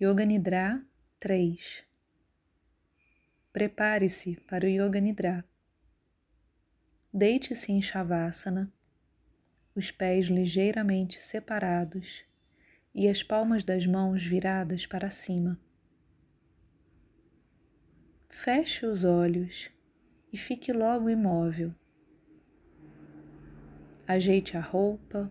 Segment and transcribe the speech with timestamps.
[0.00, 0.80] Yoga Nidra
[1.18, 1.84] 3
[3.52, 5.44] Prepare-se para o Yoga Nidra.
[7.12, 8.72] Deite-se em Shavasana,
[9.74, 12.24] os pés ligeiramente separados
[12.94, 15.58] e as palmas das mãos viradas para cima.
[18.28, 19.68] Feche os olhos
[20.32, 21.74] e fique logo imóvel.
[24.06, 25.28] Ajeite a roupa,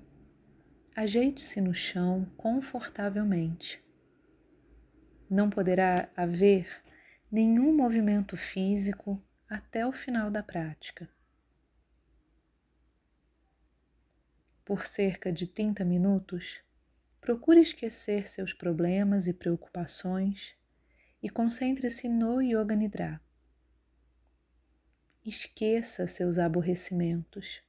[0.94, 3.87] ajeite-se no chão confortavelmente.
[5.30, 6.82] Não poderá haver
[7.30, 11.10] nenhum movimento físico até o final da prática.
[14.64, 16.62] Por cerca de 30 minutos,
[17.20, 20.56] procure esquecer seus problemas e preocupações
[21.22, 23.22] e concentre-se no Yoga Nidra.
[25.26, 27.62] Esqueça seus aborrecimentos.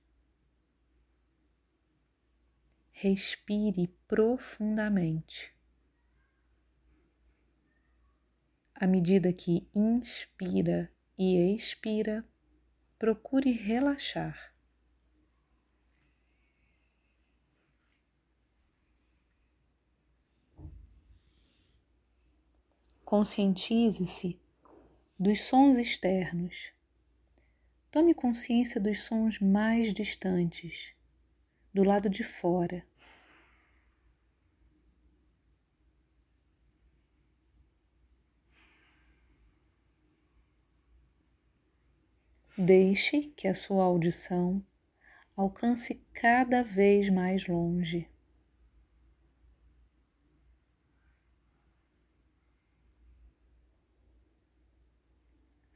[2.93, 5.58] Respire profundamente.
[8.81, 12.25] À medida que inspira e expira,
[12.97, 14.55] procure relaxar.
[23.05, 24.39] Conscientize-se
[25.19, 26.70] dos sons externos.
[27.91, 30.95] Tome consciência dos sons mais distantes,
[31.75, 32.87] do lado de fora.
[42.61, 44.61] Deixe que a sua audição
[45.37, 48.11] alcance cada vez mais longe.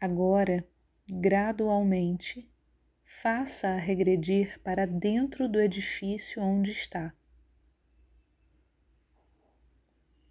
[0.01, 0.67] Agora,
[1.09, 2.51] gradualmente,
[3.05, 7.15] faça-a regredir para dentro do edifício onde está.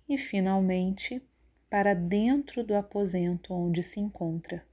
[0.09, 1.25] E, finalmente,
[1.69, 4.69] para dentro do aposento onde se encontra.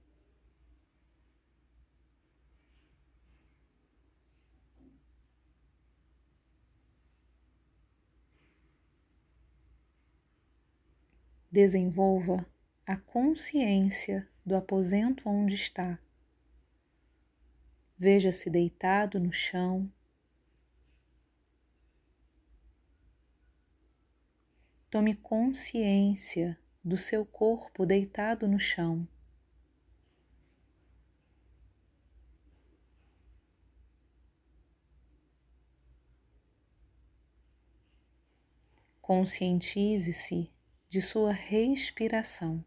[11.50, 12.46] Desenvolva
[12.86, 15.98] a consciência do aposento onde está.
[17.98, 19.90] Veja-se deitado no chão.
[24.90, 29.06] Tome consciência do seu corpo deitado no chão.
[39.00, 40.50] Conscientize-se
[40.88, 42.64] de sua respiração.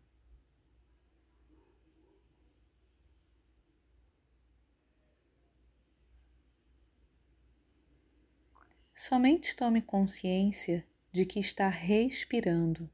[8.93, 12.87] Somente tome consciência de que está respirando.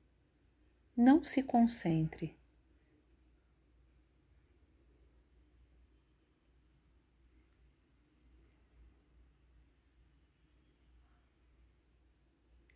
[0.95, 2.35] Não se concentre.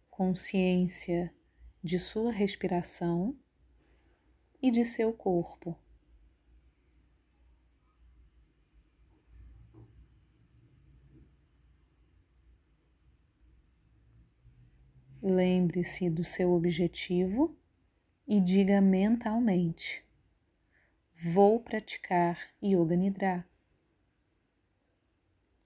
[0.10, 1.34] Consciência
[1.84, 3.36] de sua respiração
[4.62, 5.76] e de seu corpo.
[15.24, 17.56] Lembre-se do seu objetivo
[18.28, 20.04] e diga mentalmente:
[21.14, 23.48] Vou praticar Yoga Nidra.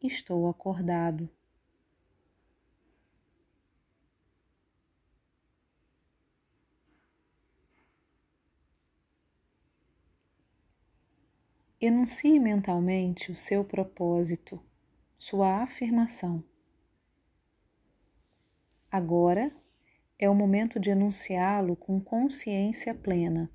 [0.01, 1.29] Estou acordado.
[11.79, 14.63] Enuncie mentalmente o seu propósito,
[15.17, 16.41] sua afirmação.
[18.89, 19.53] Agora
[20.17, 23.51] é o momento de enunciá-lo com consciência plena.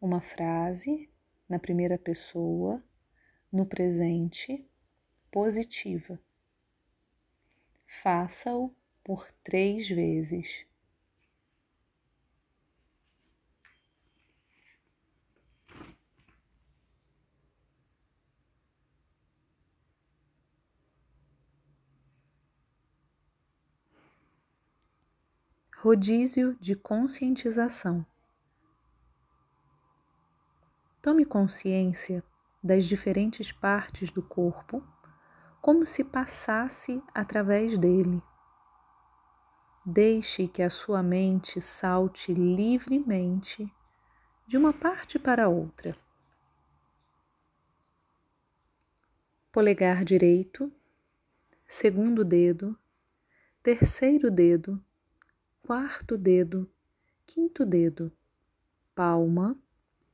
[0.00, 1.10] Uma frase
[1.48, 2.80] na primeira pessoa,
[3.50, 4.64] no presente,
[5.28, 6.20] positiva.
[7.84, 10.64] Faça-o por três vezes.
[25.84, 28.06] Rodízio de conscientização.
[31.02, 32.22] Tome consciência
[32.62, 34.80] das diferentes partes do corpo
[35.60, 38.22] como se passasse através dele.
[39.84, 43.68] Deixe que a sua mente salte livremente
[44.46, 45.96] de uma parte para outra.
[49.50, 50.72] Polegar direito,
[51.66, 52.78] segundo dedo,
[53.64, 54.80] terceiro dedo
[55.62, 56.68] quarto dedo,
[57.24, 58.12] quinto dedo,
[58.96, 59.56] palma,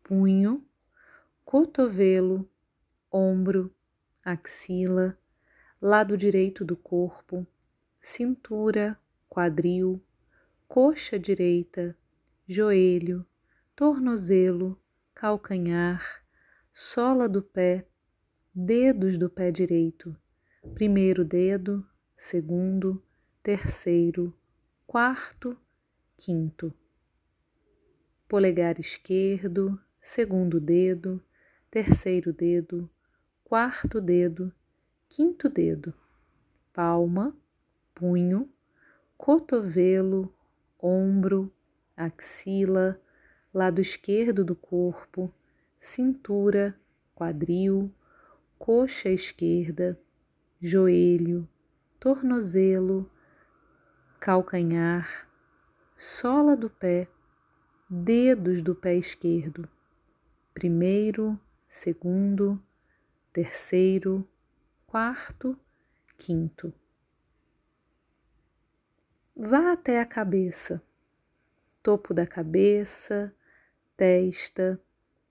[0.05, 0.63] punho,
[1.43, 2.47] cotovelo,
[3.11, 3.75] ombro,
[4.23, 5.19] axila,
[5.81, 7.47] lado direito do corpo,
[7.99, 10.05] cintura, quadril,
[10.69, 11.97] coxa direita,
[12.47, 13.27] joelho,
[13.75, 14.79] tornozelo,
[15.15, 16.23] calcanhar,
[16.71, 17.87] sola do pé,
[18.55, 20.15] dedos do pé direito,
[20.75, 23.03] primeiro dedo, segundo,
[23.43, 24.38] terceiro,
[24.89, 25.55] quarto,
[26.17, 26.73] quinto.
[28.27, 31.23] Polegar esquerdo, segundo dedo,
[31.71, 32.89] terceiro dedo,
[33.45, 34.51] quarto dedo,
[35.07, 35.93] quinto dedo,
[36.73, 37.37] palma,
[37.95, 38.51] punho,
[39.15, 40.33] cotovelo,
[40.79, 41.53] ombro,
[41.95, 42.99] axila,
[43.53, 45.31] lado esquerdo do corpo,
[45.79, 46.75] cintura,
[47.15, 47.93] quadril,
[48.59, 50.01] coxa esquerda,
[50.59, 51.47] joelho,
[52.01, 53.11] tornozelo,
[54.21, 55.29] calcanhar,
[55.97, 57.09] sola do pé,
[57.89, 59.69] dedos do pé esquerdo,
[60.53, 61.39] primeiro,
[61.69, 62.61] segundo,
[63.33, 64.29] terceiro,
[64.87, 65.59] quarto,
[66.17, 66.73] quinto.
[69.37, 70.83] Vá até a cabeça,
[71.81, 73.33] topo da cabeça,
[73.97, 74.81] testa,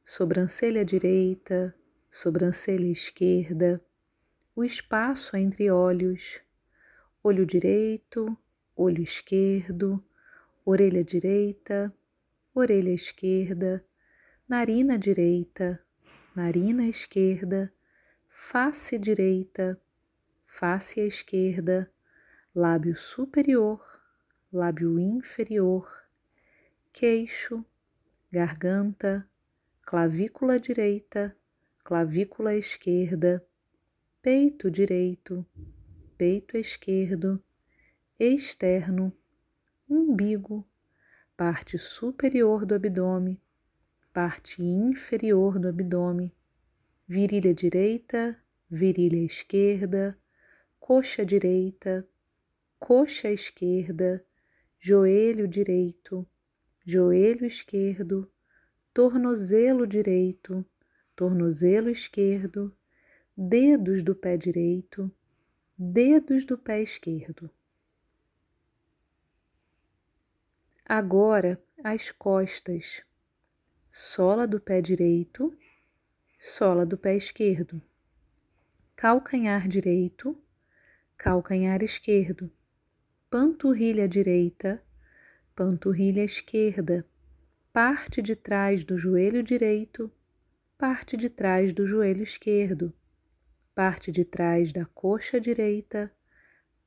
[0.06, 1.76] sobrancelha direita,
[2.10, 3.84] sobrancelha esquerda,
[4.56, 6.42] o espaço entre olhos,
[7.22, 8.36] olho direito,
[8.78, 10.04] olho esquerdo,
[10.64, 11.92] orelha direita,
[12.54, 13.84] orelha esquerda,
[14.48, 15.84] narina direita,
[16.36, 17.74] narina esquerda,
[18.30, 19.82] face direita,
[20.46, 21.92] face esquerda,
[22.54, 23.82] lábio superior,
[24.54, 25.88] lábio inferior,
[26.94, 27.66] queixo,
[28.32, 29.28] garganta,
[29.82, 31.36] clavícula direita,
[31.84, 33.44] clavícula esquerda,
[34.22, 35.44] peito direito,
[36.16, 37.42] peito esquerdo,
[38.20, 39.14] externo,
[39.88, 40.68] umbigo,
[41.36, 43.40] parte superior do abdômen,
[44.12, 46.32] parte inferior do abdômen,
[47.08, 48.36] virilha direita,
[48.68, 50.18] virilha esquerda,
[50.80, 52.08] coxa direita,
[52.80, 54.26] coxa esquerda,
[54.80, 56.28] joelho direito,
[56.84, 58.28] joelho esquerdo,
[58.92, 60.66] tornozelo direito,
[61.16, 62.76] tornozelo esquerdo,
[63.38, 65.12] dedos do pé direito,
[65.78, 67.52] dedos do pé esquerdo.
[70.90, 73.04] Agora as costas,
[73.92, 75.54] sola do pé direito,
[76.40, 77.82] sola do pé esquerdo,
[78.96, 80.42] calcanhar direito,
[81.18, 82.50] calcanhar esquerdo,
[83.30, 84.82] panturrilha direita,
[85.54, 87.06] panturrilha esquerda,
[87.74, 90.10] parte de trás do joelho direito,
[90.78, 92.94] parte de trás do joelho esquerdo.
[93.76, 96.12] Parte de trás da coxa direita,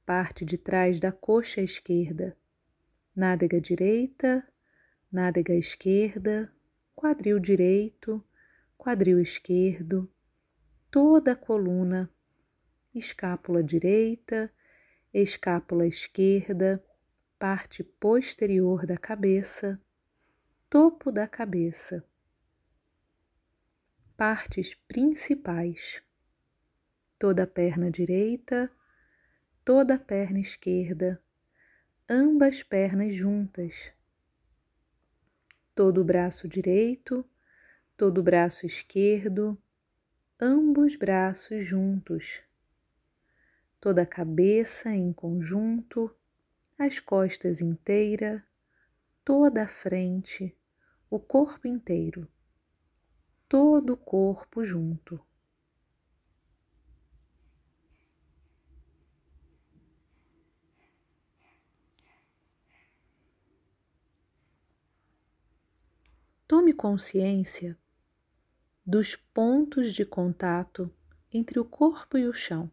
[0.07, 2.35] parte de trás da coxa esquerda,
[3.21, 4.43] nádega direita,
[5.13, 6.51] nádega esquerda,
[6.97, 8.25] quadril direito,
[8.79, 10.11] quadril esquerdo,
[10.91, 12.11] toda a coluna,
[12.95, 14.51] escápula direita,
[15.13, 16.83] escápula esquerda,
[17.39, 19.79] parte posterior da cabeça,
[20.71, 22.03] topo da cabeça,
[24.17, 26.03] partes principais.
[27.19, 28.71] Toda a perna direita,
[29.63, 31.23] toda a perna esquerda,
[32.13, 33.93] ambas pernas juntas,
[35.77, 37.25] todo o braço direito,
[37.97, 39.57] todo o braço esquerdo,
[40.41, 42.43] ambos braços juntos,
[43.81, 46.13] toda a cabeça em conjunto,
[46.77, 48.45] as costas inteira,
[49.25, 50.53] toda a frente,
[51.09, 52.27] o corpo inteiro,
[53.49, 55.25] todo o corpo junto.
[66.51, 67.79] Tome consciência
[68.87, 70.91] dos pontos de contato
[71.31, 72.71] entre o corpo e o chão.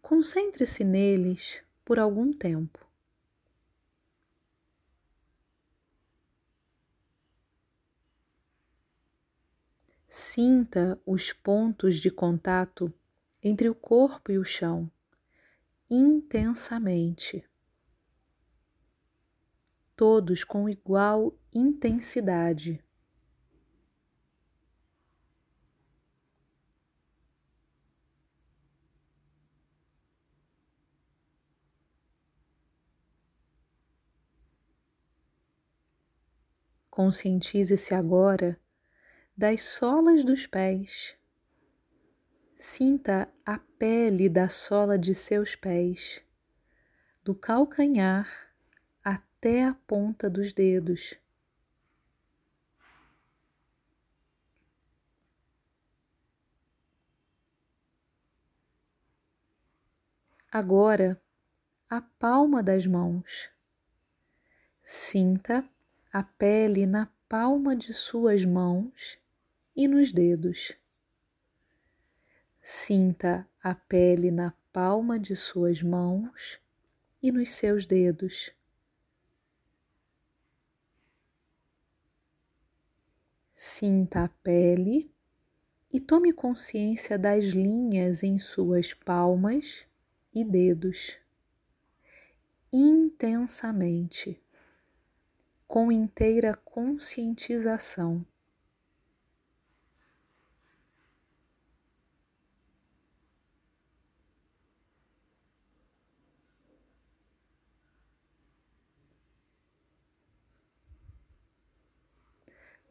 [0.00, 2.78] Concentre-se neles por algum tempo.
[10.06, 12.94] Sinta os pontos de contato
[13.42, 14.88] entre o corpo e o chão
[15.90, 17.44] intensamente
[19.96, 22.84] todos com igual intensidade.
[36.90, 38.58] Conscientize-se agora
[39.36, 41.14] das solas dos pés.
[42.54, 46.22] Sinta a pele da sola de seus pés,
[47.22, 48.45] do calcanhar
[49.46, 51.14] até a ponta dos dedos.
[60.50, 61.22] Agora,
[61.88, 63.48] a palma das mãos.
[64.82, 65.64] Sinta
[66.12, 69.16] a pele na palma de suas mãos
[69.76, 70.72] e nos dedos.
[72.60, 76.60] Sinta a pele na palma de suas mãos
[77.22, 78.50] e nos seus dedos.
[83.58, 85.10] Sinta a pele
[85.90, 89.86] e tome consciência das linhas em suas palmas
[90.30, 91.16] e dedos
[92.70, 94.38] intensamente,
[95.66, 98.26] com inteira conscientização.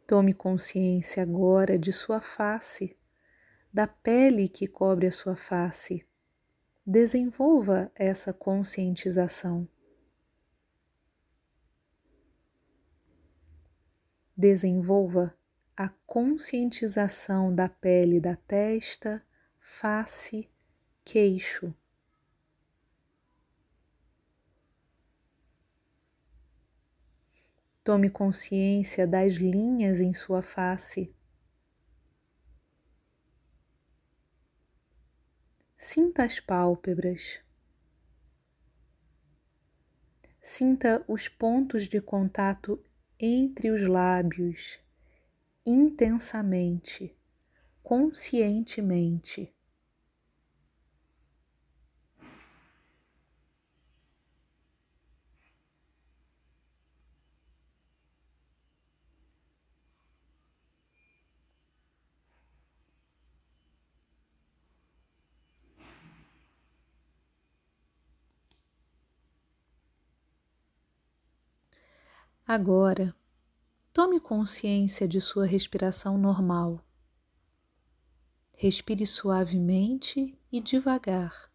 [0.08, 2.98] Tome consciência agora de sua face,
[3.74, 6.06] da pele que cobre a sua face
[6.88, 9.68] Desenvolva essa conscientização.
[14.38, 15.36] Desenvolva
[15.76, 19.26] a conscientização da pele da testa,
[19.60, 20.48] face,
[21.04, 21.74] queixo.
[27.86, 31.16] Tome consciência das linhas em sua face.
[35.78, 37.40] Sinta as pálpebras.
[40.42, 42.84] Sinta os pontos de contato
[43.20, 44.80] entre os lábios
[45.64, 47.16] intensamente,
[47.84, 49.55] conscientemente.
[72.48, 73.16] Agora,
[73.92, 76.80] tome consciência de sua respiração normal.
[78.56, 81.52] Respire suavemente e devagar.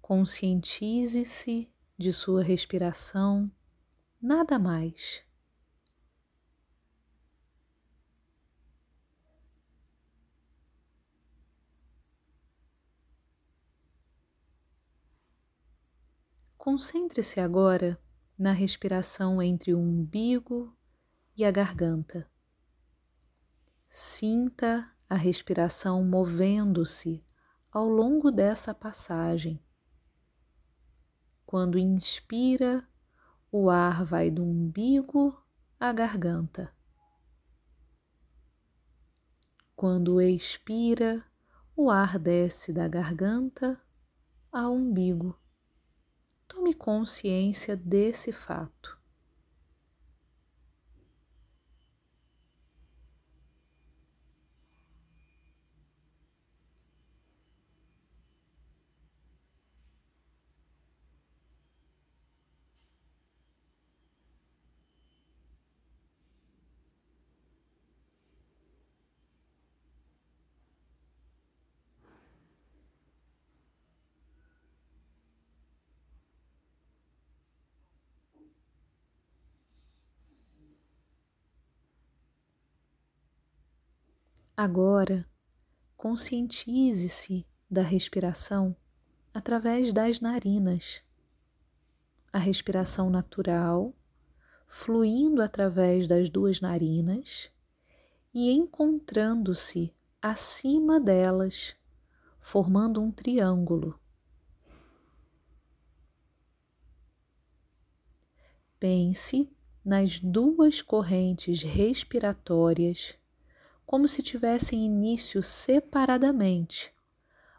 [0.00, 1.68] Conscientize-se
[1.98, 3.50] de sua respiração,
[4.22, 5.25] nada mais.
[16.68, 17.96] Concentre-se agora
[18.36, 20.76] na respiração entre o umbigo
[21.36, 22.28] e a garganta.
[23.88, 27.24] Sinta a respiração movendo-se
[27.70, 29.62] ao longo dessa passagem.
[31.46, 32.84] Quando inspira,
[33.52, 35.40] o ar vai do umbigo
[35.78, 36.74] à garganta.
[39.76, 41.24] Quando expira,
[41.76, 43.80] o ar desce da garganta
[44.50, 45.38] ao umbigo.
[46.56, 48.95] Tome consciência desse fato.
[84.56, 85.28] Agora,
[85.98, 88.74] conscientize-se da respiração
[89.34, 91.02] através das narinas.
[92.32, 93.94] A respiração natural,
[94.66, 97.50] fluindo através das duas narinas
[98.32, 101.76] e encontrando-se acima delas,
[102.40, 104.00] formando um triângulo.
[108.80, 113.18] Pense nas duas correntes respiratórias
[113.86, 116.92] como se tivessem início separadamente,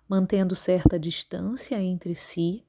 [0.07, 2.65] mantendo certa distância entre si,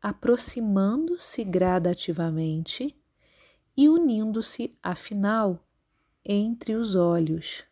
[0.00, 2.96] aproximando-se gradativamente
[3.76, 5.66] e unindo-se, afinal,
[6.24, 7.67] entre os olhos.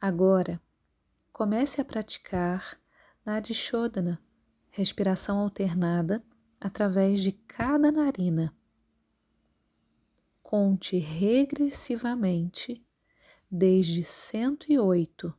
[0.00, 0.58] Agora,
[1.30, 2.80] comece a praticar
[3.22, 4.18] Nadishodana,
[4.70, 6.24] respiração alternada
[6.58, 8.56] através de cada narina.
[10.42, 12.82] Conte regressivamente
[13.50, 15.34] desde 108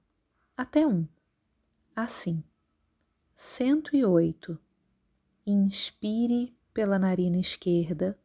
[0.55, 1.07] até 1.
[1.95, 2.43] Assim,
[3.33, 4.59] 108.
[5.43, 8.15] Inspire pela narina esquerda,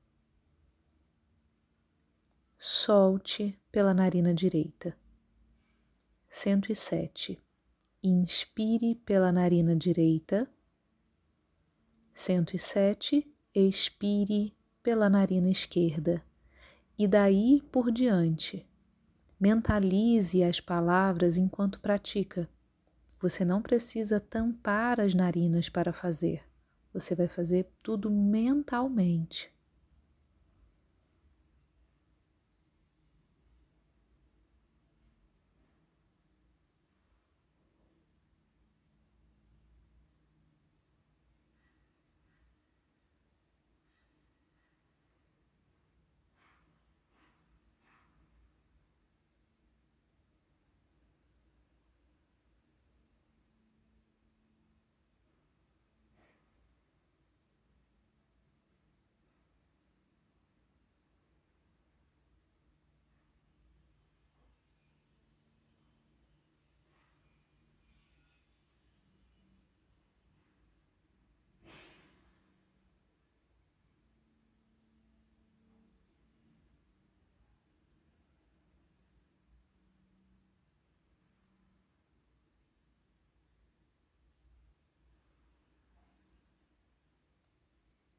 [2.59, 4.95] solte pela narina direita.
[6.39, 7.43] 107.
[8.03, 10.47] Inspire pela narina direita.
[12.13, 13.27] 107.
[13.55, 16.23] Expire pela narina esquerda.
[16.99, 18.69] E daí por diante.
[19.41, 22.47] Mentalize as palavras enquanto pratica.
[23.19, 26.43] Você não precisa tampar as narinas para fazer.
[26.93, 29.51] Você vai fazer tudo mentalmente.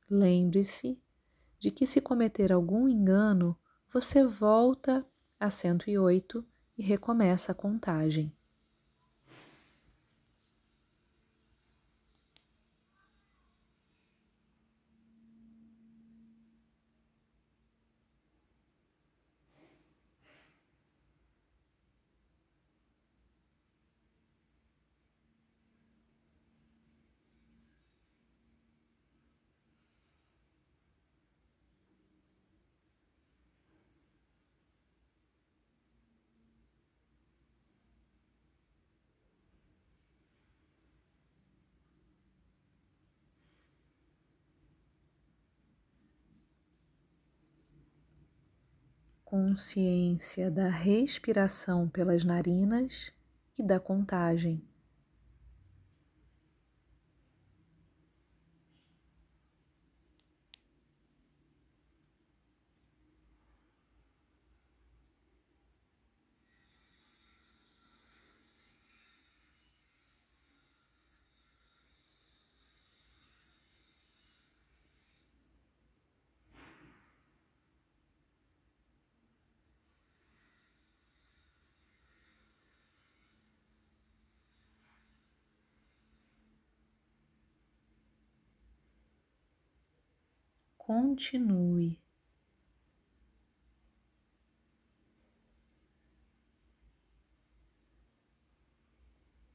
[0.09, 0.97] Lembre-se
[1.59, 3.57] de que se cometer algum engano,
[3.91, 5.05] você volta
[5.39, 6.45] a 108
[6.77, 8.31] e recomeça a contagem.
[49.37, 53.11] Consciência da respiração pelas narinas
[53.55, 54.63] e da contagem.
[90.87, 91.99] Continue.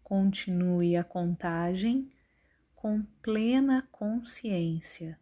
[0.04, 2.12] Continue a contagem
[2.74, 5.18] com plena consciência.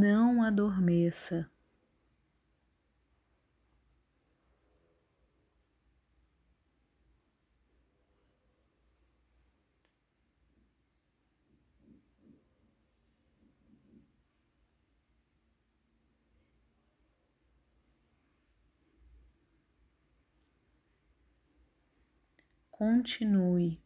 [0.00, 1.46] Não adormeça.
[22.70, 23.78] Continue.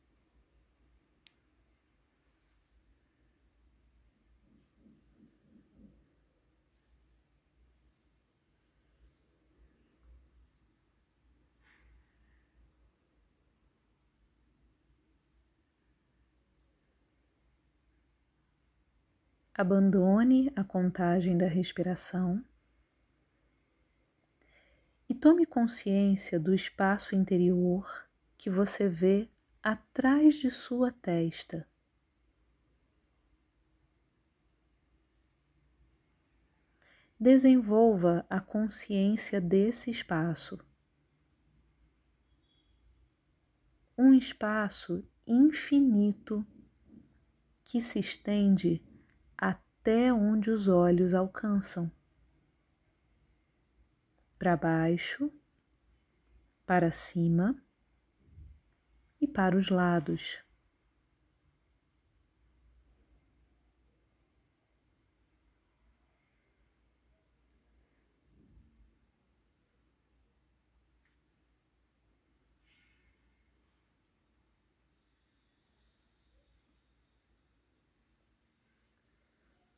[19.56, 22.44] Abandone a contagem da respiração
[25.08, 29.30] e tome consciência do espaço interior que você vê
[29.62, 31.68] atrás de sua testa.
[37.16, 40.58] Desenvolva a consciência desse espaço.
[43.96, 46.44] Um espaço infinito
[47.62, 48.82] que se estende
[49.84, 51.92] até onde os olhos alcançam
[54.38, 55.30] para baixo,
[56.64, 57.54] para cima
[59.20, 60.43] e para os lados.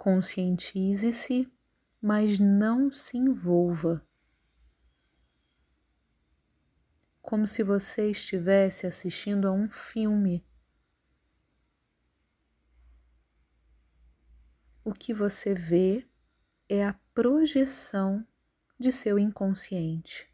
[0.07, 1.53] Conscientize-se,
[2.01, 4.07] mas não se envolva.
[7.21, 10.47] Como se você estivesse assistindo a um filme.
[14.85, 16.09] O que você vê
[16.69, 18.25] é a projeção
[18.79, 20.33] de seu inconsciente.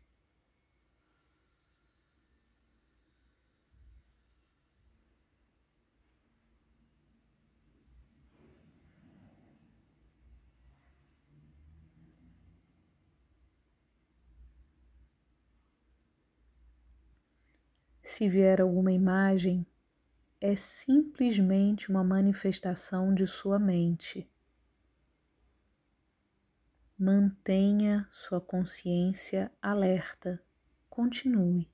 [18.02, 19.64] Se vier alguma imagem,
[20.40, 24.28] é simplesmente uma manifestação de sua mente.
[26.98, 30.42] Mantenha sua consciência alerta.
[30.90, 31.71] Continue.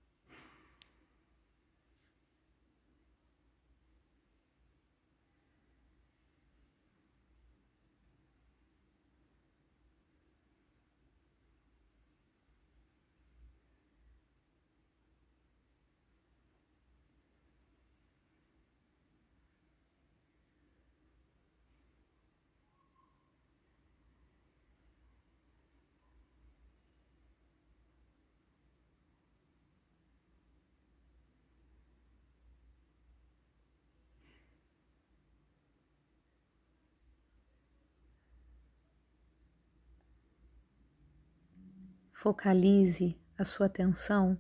[42.20, 44.36] Focalize a sua atenção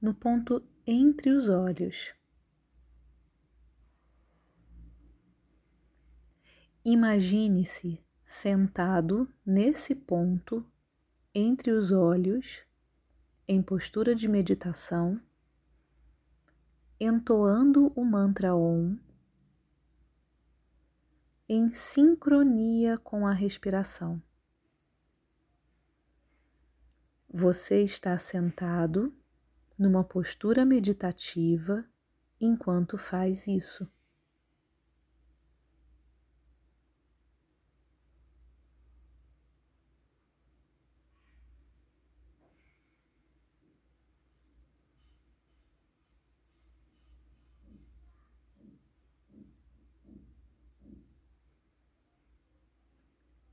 [0.00, 2.14] no ponto entre os olhos.
[6.84, 10.64] Imagine-se sentado nesse ponto
[11.34, 12.62] entre os olhos,
[13.48, 15.20] em postura de meditação,
[17.00, 18.96] entoando o mantra Om
[21.48, 24.22] em sincronia com a respiração.
[27.38, 29.14] Você está sentado
[29.78, 31.84] numa postura meditativa
[32.40, 33.86] enquanto faz isso.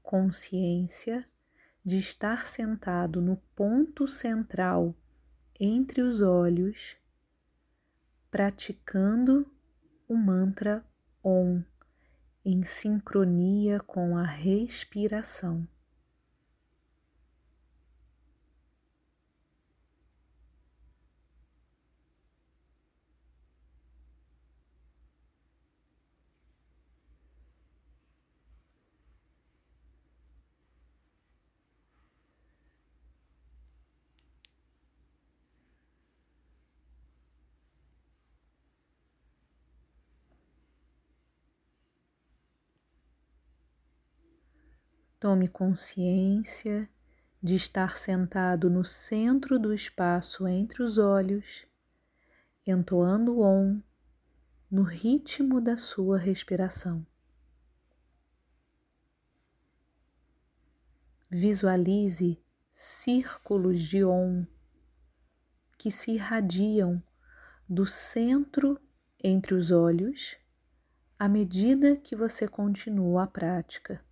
[0.01, 1.27] Consciência
[1.83, 4.95] de estar sentado no ponto central
[5.59, 6.97] entre os olhos,
[8.31, 9.45] praticando
[10.07, 10.85] o mantra
[11.23, 11.63] Om
[12.45, 15.67] em sincronia com a respiração.
[45.23, 46.89] Tome consciência
[47.41, 51.65] de estar sentado no centro do espaço entre os olhos,
[52.67, 53.81] entoando o Om
[54.69, 57.07] no ritmo da sua respiração.
[61.29, 62.37] Visualize
[62.69, 64.45] círculos de Om
[65.77, 67.01] que se irradiam
[67.69, 68.77] do centro
[69.23, 70.35] entre os olhos
[71.17, 74.03] à medida que você continua a prática.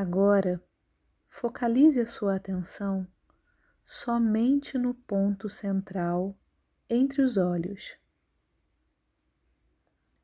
[0.00, 0.62] Agora,
[1.28, 3.04] focalize a sua atenção
[3.82, 6.38] somente no ponto central
[6.88, 7.98] entre os olhos.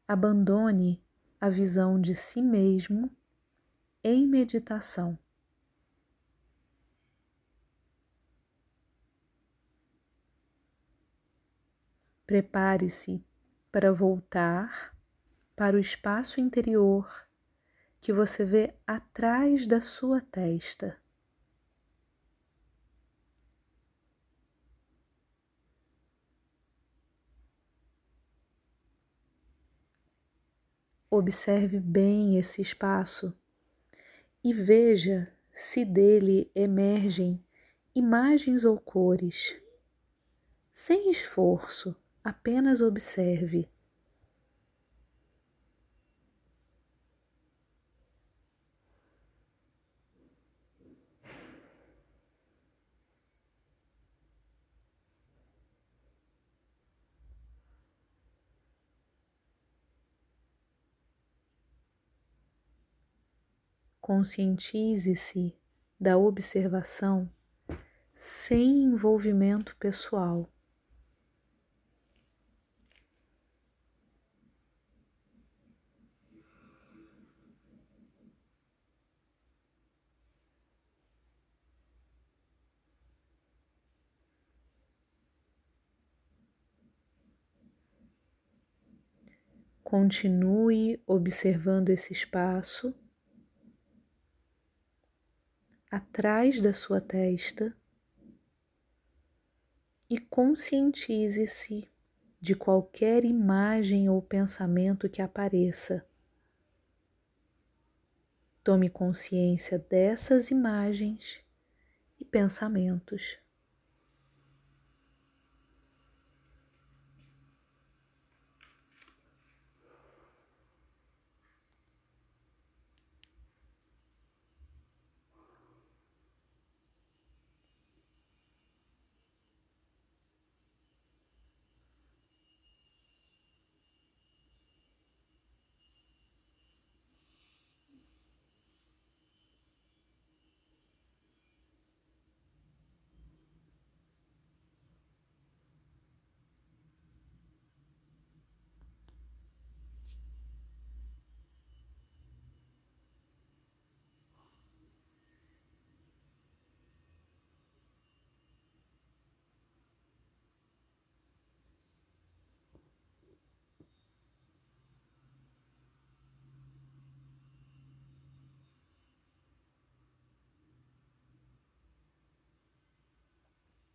[0.07, 1.03] Abandone
[1.41, 3.11] a visão de si mesmo
[4.05, 5.19] em meditação.
[12.25, 13.27] Prepare-se
[13.73, 14.97] para voltar
[15.57, 17.24] para o espaço interior
[18.05, 20.95] que você vê atrás da sua testa.
[31.11, 33.35] Observe bem esse espaço
[34.45, 37.43] e veja se dele emergem
[37.95, 39.59] imagens ou cores.
[40.71, 43.74] Sem esforço, apenas observe.
[64.07, 65.57] Conscientize-se
[65.99, 67.27] da observação
[68.15, 70.47] sem envolvimento pessoal.
[89.83, 92.95] Continue observando esse espaço
[95.97, 97.77] atrás da sua testa
[100.11, 101.89] e conscientize-se
[102.41, 106.05] de qualquer imagem ou pensamento que apareça.
[108.63, 111.41] Tome consciência dessas imagens
[112.19, 113.39] e pensamentos.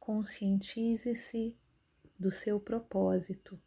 [0.09, 1.55] Conscientize-se
[2.17, 3.61] do seu propósito.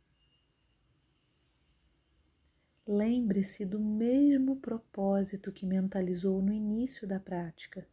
[2.84, 7.88] Lembre-se do mesmo propósito que mentalizou no início da prática.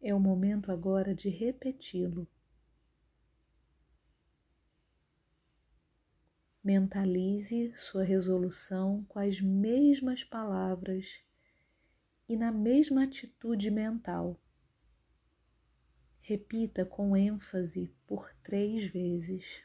[0.00, 2.26] É o momento agora de repeti-lo.
[6.64, 11.22] Mentalize sua resolução com as mesmas palavras
[12.26, 14.40] e na mesma atitude mental.
[16.30, 19.64] Repita com ênfase por três vezes.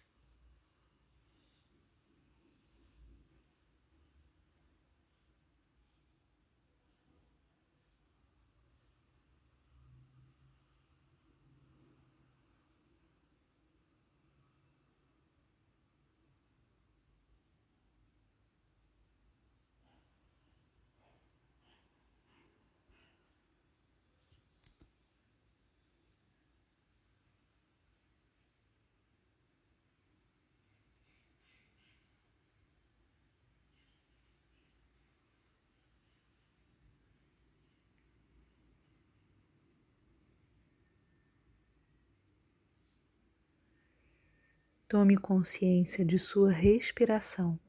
[44.87, 47.59] Tome consciência de sua respiração.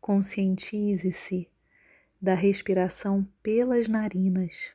[0.00, 1.46] Conscientize-se
[2.18, 4.74] da respiração pelas narinas.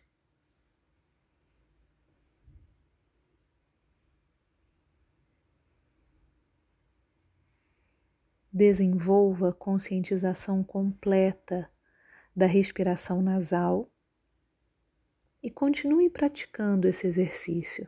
[8.53, 11.67] Desenvolva conscientização completa
[12.36, 13.91] da respiração nasal
[15.41, 17.88] e continue praticando esse exercício.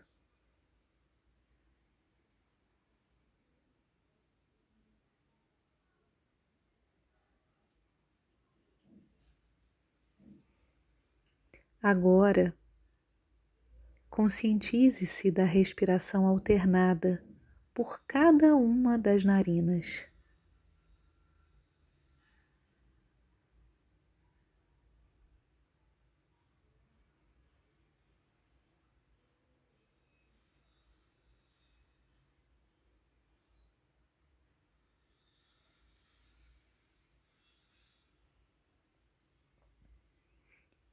[11.82, 12.54] Agora,
[14.10, 17.24] conscientize-se da respiração alternada
[17.74, 20.06] por cada uma das narinas.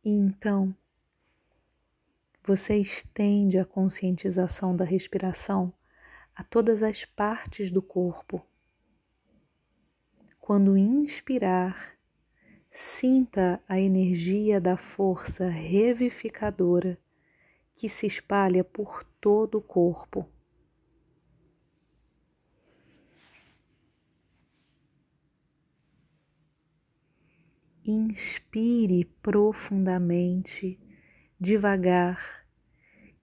[0.07, 0.73] E então,
[2.45, 5.73] você estende a conscientização da respiração
[6.33, 8.40] a todas as partes do corpo.
[10.40, 11.99] Quando inspirar,
[12.71, 16.97] sinta a energia da força revivificadora
[17.73, 20.25] que se espalha por todo o corpo.
[27.88, 30.77] Inspire profundamente,
[31.38, 32.44] devagar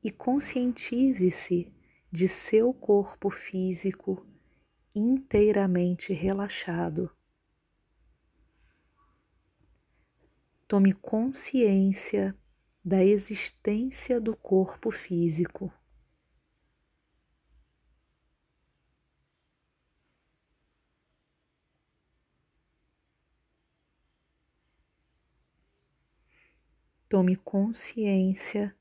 [0.02, 1.70] e conscientize-se
[2.10, 4.26] de seu corpo físico
[4.96, 7.12] inteiramente relaxado.
[10.66, 12.34] Tome consciência
[12.86, 15.74] da existência do corpo físico.
[27.14, 28.76] Tome consciência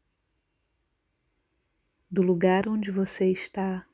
[2.11, 3.87] do lugar onde você está.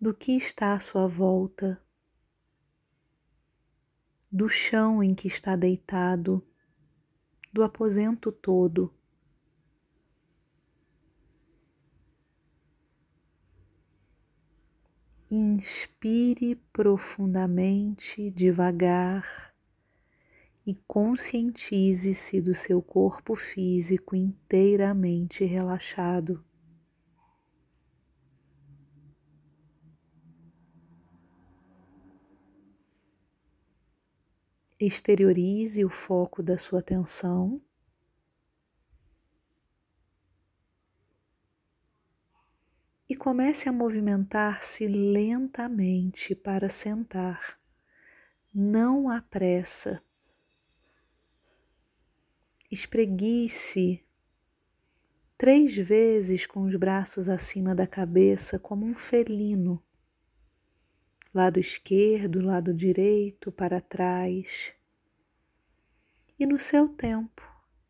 [0.00, 1.82] Do que está à sua volta,
[4.30, 6.40] do chão em que está deitado,
[7.52, 8.96] do aposento todo.
[15.30, 19.52] Inspire profundamente, devagar
[20.66, 26.42] e conscientize-se do seu corpo físico inteiramente relaxado.
[34.80, 37.60] Exteriorize o foco da sua atenção
[43.08, 47.58] e comece a movimentar-se lentamente para sentar.
[48.52, 50.02] Não há pressa.
[52.70, 54.04] Espreguice
[55.38, 59.82] três vezes com os braços acima da cabeça, como um felino.
[61.32, 64.74] Lado esquerdo, lado direito, para trás.
[66.38, 67.42] E no seu tempo,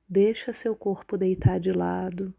[0.08, 2.32] deixa seu corpo deitar de lado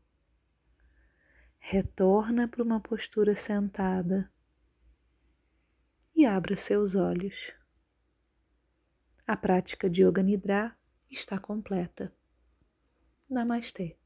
[1.60, 4.32] retorna para uma postura sentada
[6.16, 7.54] e abra seus olhos.
[9.28, 10.76] A prática de Yoga Nidra
[11.10, 12.12] está completa.
[13.30, 13.99] Namastê.